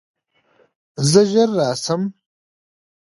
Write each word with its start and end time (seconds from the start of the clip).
زه 1.09 1.21
ژر 1.31 1.49
راشم. 1.57 2.01